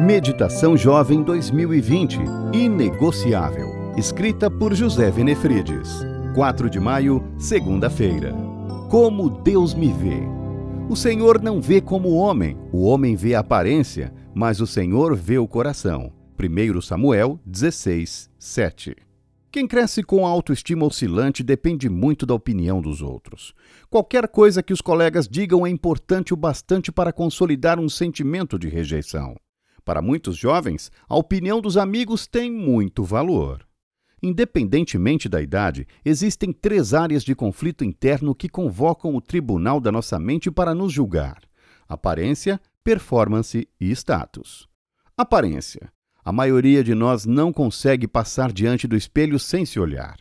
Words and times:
Meditação 0.00 0.76
Jovem 0.76 1.22
2020 1.22 2.20
Inegociável. 2.52 3.94
Escrita 3.96 4.50
por 4.50 4.74
José 4.74 5.10
Venefrides. 5.10 5.88
4 6.34 6.68
de 6.68 6.78
maio, 6.78 7.24
segunda-feira. 7.38 8.34
Como 8.90 9.30
Deus 9.30 9.72
me 9.72 9.90
vê. 9.90 10.20
O 10.90 10.94
Senhor 10.94 11.40
não 11.40 11.62
vê 11.62 11.80
como 11.80 12.10
o 12.10 12.16
homem, 12.16 12.58
o 12.70 12.84
homem 12.84 13.16
vê 13.16 13.34
a 13.34 13.40
aparência, 13.40 14.12
mas 14.34 14.60
o 14.60 14.66
Senhor 14.66 15.16
vê 15.16 15.38
o 15.38 15.48
coração. 15.48 16.12
1 16.38 16.82
Samuel 16.82 17.40
16, 17.46 18.28
7. 18.38 18.94
Quem 19.50 19.66
cresce 19.66 20.02
com 20.02 20.26
a 20.26 20.28
autoestima 20.28 20.84
oscilante 20.84 21.42
depende 21.42 21.88
muito 21.88 22.26
da 22.26 22.34
opinião 22.34 22.82
dos 22.82 23.00
outros. 23.00 23.54
Qualquer 23.88 24.28
coisa 24.28 24.62
que 24.62 24.74
os 24.74 24.82
colegas 24.82 25.26
digam 25.26 25.66
é 25.66 25.70
importante 25.70 26.34
o 26.34 26.36
bastante 26.36 26.92
para 26.92 27.14
consolidar 27.14 27.80
um 27.80 27.88
sentimento 27.88 28.58
de 28.58 28.68
rejeição. 28.68 29.34
Para 29.86 30.02
muitos 30.02 30.36
jovens, 30.36 30.90
a 31.08 31.16
opinião 31.16 31.60
dos 31.60 31.76
amigos 31.76 32.26
tem 32.26 32.50
muito 32.50 33.04
valor. 33.04 33.64
Independentemente 34.20 35.28
da 35.28 35.40
idade, 35.40 35.86
existem 36.04 36.52
três 36.52 36.92
áreas 36.92 37.22
de 37.22 37.36
conflito 37.36 37.84
interno 37.84 38.34
que 38.34 38.48
convocam 38.48 39.14
o 39.14 39.20
tribunal 39.20 39.78
da 39.78 39.92
nossa 39.92 40.18
mente 40.18 40.50
para 40.50 40.74
nos 40.74 40.92
julgar: 40.92 41.38
aparência, 41.88 42.60
performance 42.82 43.68
e 43.80 43.90
status. 43.92 44.66
Aparência. 45.16 45.92
A 46.24 46.32
maioria 46.32 46.82
de 46.82 46.92
nós 46.92 47.24
não 47.24 47.52
consegue 47.52 48.08
passar 48.08 48.52
diante 48.52 48.88
do 48.88 48.96
espelho 48.96 49.38
sem 49.38 49.64
se 49.64 49.78
olhar. 49.78 50.16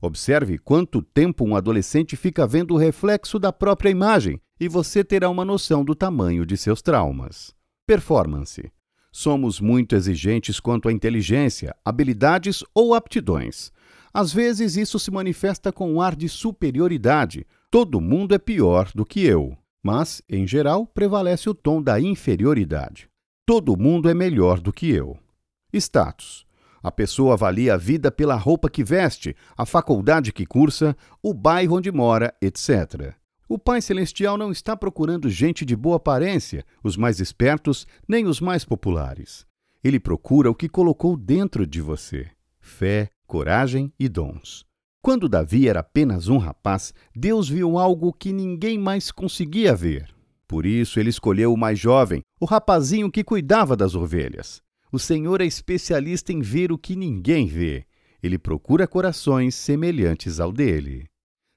Observe 0.00 0.56
quanto 0.56 1.02
tempo 1.02 1.44
um 1.44 1.54
adolescente 1.54 2.16
fica 2.16 2.46
vendo 2.46 2.72
o 2.72 2.78
reflexo 2.78 3.38
da 3.38 3.52
própria 3.52 3.90
imagem 3.90 4.40
e 4.58 4.66
você 4.66 5.04
terá 5.04 5.28
uma 5.28 5.44
noção 5.44 5.84
do 5.84 5.94
tamanho 5.94 6.46
de 6.46 6.56
seus 6.56 6.80
traumas. 6.80 7.54
Performance. 7.86 8.72
Somos 9.12 9.60
muito 9.60 9.96
exigentes 9.96 10.60
quanto 10.60 10.88
à 10.88 10.92
inteligência, 10.92 11.74
habilidades 11.84 12.62
ou 12.74 12.94
aptidões. 12.94 13.72
Às 14.12 14.32
vezes 14.32 14.76
isso 14.76 14.98
se 14.98 15.10
manifesta 15.10 15.72
com 15.72 15.92
um 15.92 16.00
ar 16.00 16.14
de 16.14 16.28
superioridade. 16.28 17.46
Todo 17.70 18.00
mundo 18.00 18.34
é 18.34 18.38
pior 18.38 18.90
do 18.94 19.04
que 19.04 19.24
eu. 19.24 19.56
Mas, 19.82 20.22
em 20.28 20.46
geral, 20.46 20.86
prevalece 20.86 21.48
o 21.48 21.54
tom 21.54 21.82
da 21.82 22.00
inferioridade. 22.00 23.08
Todo 23.46 23.76
mundo 23.76 24.08
é 24.08 24.14
melhor 24.14 24.60
do 24.60 24.72
que 24.72 24.90
eu. 24.90 25.18
Status. 25.72 26.46
A 26.82 26.90
pessoa 26.90 27.34
avalia 27.34 27.74
a 27.74 27.76
vida 27.76 28.10
pela 28.10 28.36
roupa 28.36 28.70
que 28.70 28.82
veste, 28.82 29.36
a 29.56 29.66
faculdade 29.66 30.32
que 30.32 30.46
cursa, 30.46 30.96
o 31.22 31.34
bairro 31.34 31.76
onde 31.76 31.92
mora, 31.92 32.34
etc. 32.40 33.14
O 33.52 33.58
Pai 33.58 33.82
Celestial 33.82 34.38
não 34.38 34.52
está 34.52 34.76
procurando 34.76 35.28
gente 35.28 35.64
de 35.64 35.74
boa 35.74 35.96
aparência, 35.96 36.64
os 36.84 36.96
mais 36.96 37.18
espertos, 37.18 37.84
nem 38.06 38.24
os 38.26 38.40
mais 38.40 38.64
populares. 38.64 39.44
Ele 39.82 39.98
procura 39.98 40.48
o 40.48 40.54
que 40.54 40.68
colocou 40.68 41.16
dentro 41.16 41.66
de 41.66 41.80
você: 41.80 42.30
fé, 42.60 43.10
coragem 43.26 43.92
e 43.98 44.08
dons. 44.08 44.64
Quando 45.02 45.28
Davi 45.28 45.68
era 45.68 45.80
apenas 45.80 46.28
um 46.28 46.38
rapaz, 46.38 46.94
Deus 47.12 47.48
viu 47.48 47.76
algo 47.76 48.12
que 48.12 48.32
ninguém 48.32 48.78
mais 48.78 49.10
conseguia 49.10 49.74
ver. 49.74 50.14
Por 50.46 50.64
isso 50.64 51.00
ele 51.00 51.10
escolheu 51.10 51.52
o 51.52 51.58
mais 51.58 51.76
jovem, 51.76 52.22
o 52.40 52.44
rapazinho 52.44 53.10
que 53.10 53.24
cuidava 53.24 53.76
das 53.76 53.96
ovelhas. 53.96 54.62
O 54.92 54.98
Senhor 54.98 55.40
é 55.40 55.44
especialista 55.44 56.32
em 56.32 56.40
ver 56.40 56.70
o 56.70 56.78
que 56.78 56.94
ninguém 56.94 57.48
vê. 57.48 57.84
Ele 58.22 58.38
procura 58.38 58.86
corações 58.86 59.56
semelhantes 59.56 60.38
ao 60.38 60.52
dele. 60.52 61.10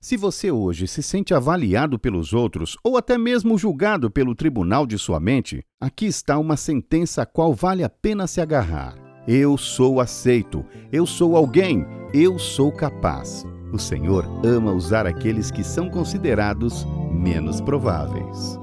Se 0.04 0.18
você 0.18 0.52
hoje 0.52 0.86
se 0.86 1.02
sente 1.02 1.34
avaliado 1.34 1.98
pelos 1.98 2.34
outros 2.34 2.76
ou 2.84 2.98
até 2.98 3.18
mesmo 3.18 3.58
julgado 3.58 4.12
pelo 4.12 4.36
tribunal 4.36 4.86
de 4.86 4.98
sua 4.98 5.18
mente, 5.18 5.64
aqui 5.80 6.06
está 6.06 6.38
uma 6.38 6.58
sentença 6.58 7.22
a 7.22 7.26
qual 7.26 7.54
vale 7.54 7.86
a 7.86 7.90
pena 7.90 8.28
se 8.28 8.42
agarrar. 8.42 8.98
Eu 9.26 9.58
sou 9.58 10.02
aceito, 10.02 10.66
eu 10.92 11.06
sou 11.06 11.38
alguém, 11.38 11.86
eu 12.14 12.38
sou 12.38 12.70
capaz. 12.70 13.46
O 13.72 13.80
Senhor 13.80 14.26
ama 14.46 14.74
usar 14.74 15.08
aqueles 15.08 15.50
que 15.50 15.64
são 15.64 15.90
considerados 15.90 16.86
menos 17.10 17.62
prováveis. 17.62 18.60